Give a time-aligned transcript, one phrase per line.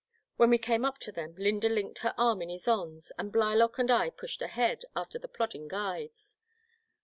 [0.35, 3.91] When we came up to them I^ynda linked her arm in Ysonde's, and Blylock and
[3.91, 6.35] I pushed ahead after the plodding guides.